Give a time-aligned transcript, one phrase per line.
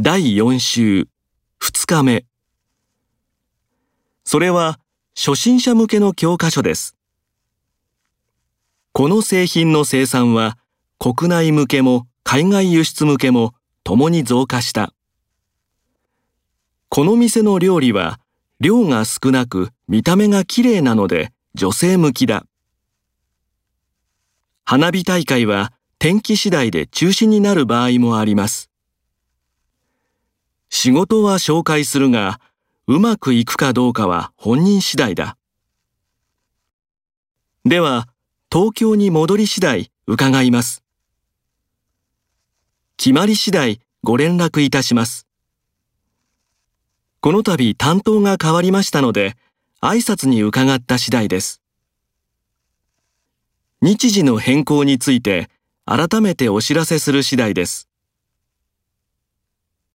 [0.00, 1.08] 第4週
[1.60, 2.24] 2日目。
[4.22, 4.78] それは
[5.16, 6.94] 初心者向けの教科書です。
[8.92, 10.56] この製品の生産は
[11.00, 14.92] 国内向けも海外輸出向けも共に増加した。
[16.88, 18.20] この店の料理は
[18.60, 22.46] 量が少なく見た目が綺麗なので女性向きだ。
[24.64, 28.70] 花火大会は天気次第で中止になる場合もあります。
[30.80, 32.40] 仕事は紹介するが、
[32.86, 35.36] うまくいくかどうかは本人次第だ。
[37.64, 38.06] では、
[38.48, 40.84] 東京に戻り次第伺います。
[42.96, 45.26] 決まり次第ご連絡いたします。
[47.18, 49.34] この度担当が変わりましたので、
[49.80, 51.60] 挨拶に伺った次第です。
[53.82, 55.50] 日時の変更について
[55.84, 57.87] 改めてお知らせする次第です。